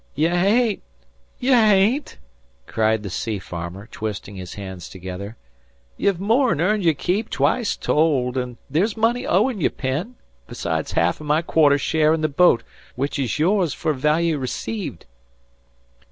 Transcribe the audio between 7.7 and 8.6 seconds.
told; an'